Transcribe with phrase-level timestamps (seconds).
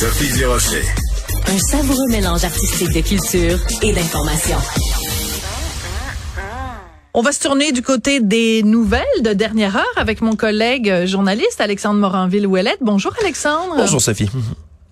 [0.00, 0.82] Sophie Durocher.
[1.46, 4.56] Un savoureux mélange artistique de culture et d'information.
[7.12, 11.60] On va se tourner du côté des nouvelles de dernière heure avec mon collègue journaliste
[11.60, 12.78] Alexandre Moranville-Ouellette.
[12.80, 13.74] Bonjour Alexandre.
[13.76, 14.30] Bonjour Sophie.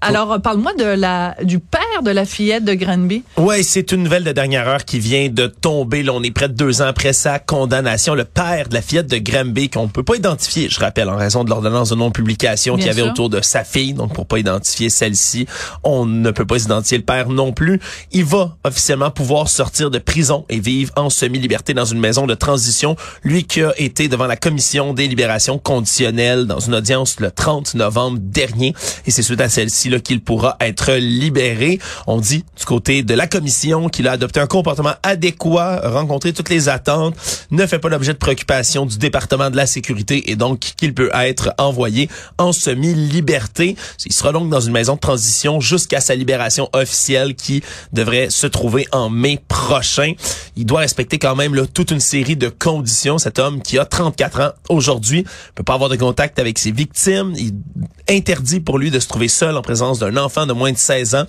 [0.00, 3.22] Alors, parle-moi de la du père de la fillette de Granby.
[3.36, 6.02] Ouais, c'est une nouvelle de dernière heure qui vient de tomber.
[6.02, 8.14] Là, on est près de deux ans après sa condamnation.
[8.14, 11.44] Le père de la fillette de Granby, qu'on peut pas identifier, je rappelle, en raison
[11.44, 13.94] de l'ordonnance de non-publication qu'il y avait autour de sa fille.
[13.94, 15.46] Donc, pour pas identifier celle-ci,
[15.84, 17.80] on ne peut pas identifier le père non plus.
[18.12, 22.34] Il va officiellement pouvoir sortir de prison et vivre en semi-liberté dans une maison de
[22.34, 22.96] transition.
[23.22, 27.74] Lui qui a été devant la commission des libérations conditionnelles dans une audience le 30
[27.74, 28.74] novembre dernier.
[29.06, 31.78] Et c'est suite à celle-ci qu'il pourra être libéré.
[32.06, 36.48] On dit du côté de la commission qu'il a adopté un comportement adéquat, rencontré toutes
[36.48, 37.14] les attentes,
[37.50, 41.10] ne fait pas l'objet de préoccupation du département de la sécurité et donc qu'il peut
[41.14, 43.76] être envoyé en semi-liberté.
[44.04, 47.62] Il sera donc dans une maison de transition jusqu'à sa libération officielle qui
[47.92, 50.12] devrait se trouver en mai prochain.
[50.56, 53.18] Il doit respecter quand même toute une série de conditions.
[53.18, 57.34] Cet homme qui a 34 ans aujourd'hui peut pas avoir de contact avec ses victimes.
[57.36, 57.52] Il
[58.08, 61.14] interdit pour lui de se trouver seul en présence d'un enfant de moins de 16
[61.14, 61.24] ans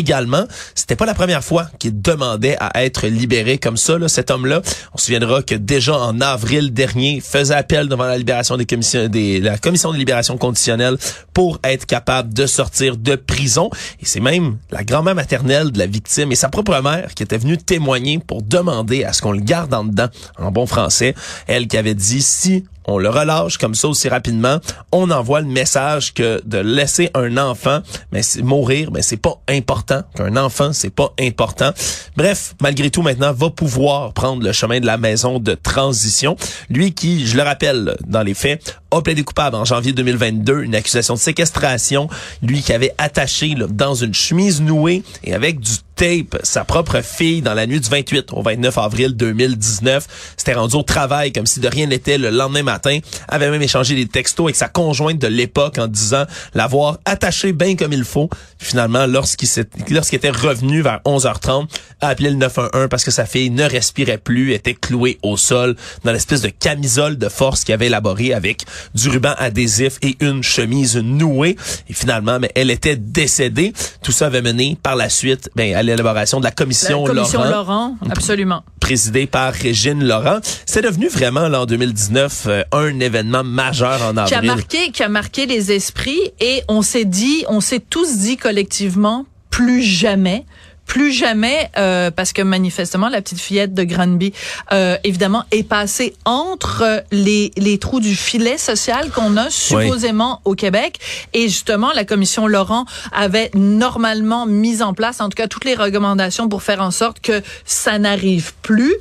[0.00, 0.44] également.
[0.74, 4.62] C'était pas la première fois qu'il demandait à être libéré comme ça, là, cet homme-là.
[4.94, 9.08] On se souviendra que déjà en avril dernier, faisait appel devant la libération des commissions,
[9.08, 10.96] des, la commission de libération conditionnelle
[11.32, 13.70] pour être capable de sortir de prison.
[14.00, 17.38] Et c'est même la grand-mère maternelle de la victime et sa propre mère qui était
[17.38, 21.14] venue témoigner pour demander à ce qu'on le garde en dedans, en bon français.
[21.46, 24.58] Elle qui avait dit, si on le relâche comme ça aussi rapidement,
[24.92, 27.80] on envoie le message que de laisser un enfant
[28.12, 30.02] mais mourir, mais c'est pas important.
[30.16, 31.72] Qu'un enfant, c'est pas important.
[32.16, 36.36] Bref, malgré tout maintenant va pouvoir prendre le chemin de la maison de transition,
[36.68, 40.74] lui qui, je le rappelle dans les faits, a plaidé coupable en janvier 2022 une
[40.74, 42.08] accusation de séquestration,
[42.42, 47.42] lui qui avait attaché dans une chemise nouée et avec du tape sa propre fille
[47.42, 50.06] dans la nuit du 28 au 29 avril 2019.
[50.34, 53.00] C'était rendu au travail comme si de rien n'était le lendemain matin.
[53.28, 56.24] Avait même échangé des textos avec sa conjointe de l'époque en disant
[56.54, 58.30] l'avoir attaché bien comme il faut.
[58.58, 59.46] finalement, lorsqu'il
[59.90, 61.68] lorsqu'il était revenu vers 11h30,
[62.00, 65.76] a appelé le 911 parce que sa fille ne respirait plus, était clouée au sol
[66.04, 68.62] dans l'espèce de camisole de force qu'il avait élaborée avec
[68.94, 71.56] du ruban adhésif et une chemise nouée.
[71.90, 73.74] Et finalement, mais elle était décédée.
[74.02, 77.96] Tout ça avait mené par la suite ben, l'élaboration de la commission, la commission Laurent.
[78.10, 78.62] absolument.
[78.80, 80.40] Présidée par Régine Laurent.
[80.66, 84.26] C'est devenu vraiment, là, en 2019, euh, un événement majeur en avril.
[84.26, 88.18] Qui a marqué, qui a marqué les esprits et on s'est dit, on s'est tous
[88.18, 90.44] dit collectivement, plus jamais
[90.90, 94.32] plus jamais, euh, parce que manifestement, la petite fillette de Granby,
[94.72, 100.56] euh, évidemment, est passée entre les, les trous du filet social qu'on a supposément au
[100.56, 100.98] Québec.
[101.32, 105.76] Et justement, la commission Laurent avait normalement mis en place, en tout cas, toutes les
[105.76, 108.96] recommandations pour faire en sorte que ça n'arrive plus.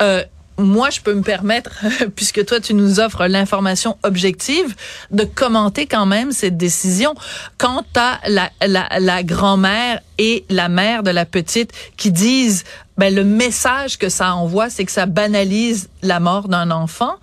[0.00, 0.22] Euh,
[0.62, 1.70] moi, je peux me permettre,
[2.16, 4.74] puisque toi, tu nous offres l'information objective,
[5.10, 7.14] de commenter quand même cette décision.
[7.58, 12.64] Quant à la, la, grand-mère et la mère de la petite qui disent,
[12.98, 17.14] ben, le message que ça envoie, c'est que ça banalise la mort d'un enfant.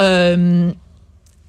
[0.00, 0.70] Euh,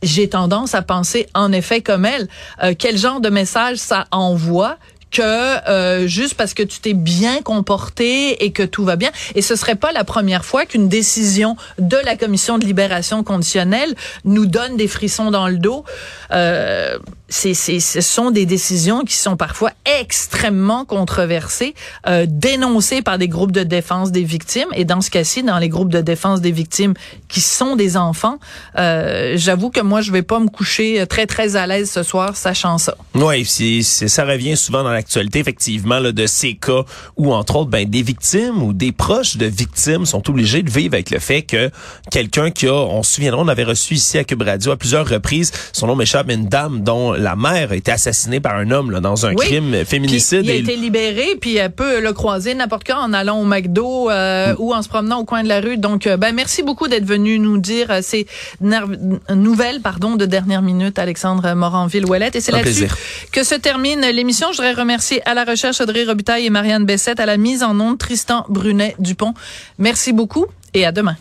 [0.02, 2.28] j'ai tendance à penser en effet comme elle.
[2.64, 4.78] Euh, quel genre de message ça envoie
[5.12, 9.12] que euh, juste parce que tu t'es bien comporté et que tout va bien.
[9.36, 13.96] Et ce serait pas la première fois qu'une décision de la commission de libération conditionnelle
[14.26, 15.84] nous donne des frissons dans le dos.
[16.32, 16.98] Euh,
[17.30, 21.76] c'est, ce sont des décisions qui sont parfois extrêmement controversées,
[22.08, 24.68] euh, dénoncées par des groupes de défense des victimes.
[24.74, 26.94] Et dans ce cas-ci, dans les groupes de défense des victimes
[27.28, 28.38] qui sont des enfants,
[28.78, 32.36] euh, j'avoue que moi, je vais pas me coucher très, très à l'aise ce soir,
[32.36, 32.96] sachant ça.
[33.14, 36.84] Oui, c'est, ça revient souvent dans l'actualité, effectivement, là, de ces cas
[37.18, 40.96] où, entre autres, ben, des victimes ou des proches de victimes sont obligés de vivre
[40.96, 41.70] avec le fait que
[42.12, 45.08] quelqu'un qui a, on se souviendra, on avait reçu ici à Cube Radio à plusieurs
[45.08, 48.92] reprises, son nom m'échappe, une dame dont la mère a été assassinée par un homme
[48.92, 50.42] là, dans un crime féminicide.
[50.44, 54.10] il a été libéré, puis elle peut le croiser n'importe quand en allant au McDo
[54.10, 54.56] euh, mm.
[54.60, 55.78] ou en se promenant au coin de la rue.
[55.78, 58.26] Donc, euh, ben merci beaucoup d'être venu nous dire euh, ces
[58.62, 62.36] nouvelles pardon, de dernière minute, Alexandre Moranville-Ouellette.
[62.36, 62.88] Et c'est là-dessus
[63.32, 64.48] que se termine l'émission.
[64.52, 67.80] Je voudrais remercier à la recherche Audrey Robitaille et Marianne Bessette, à la mise en
[67.80, 69.34] onde Tristan Brunet-Dupont.
[69.78, 71.16] Merci beaucoup et à demain.